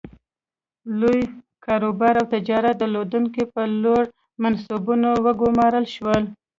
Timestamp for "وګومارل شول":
5.25-6.23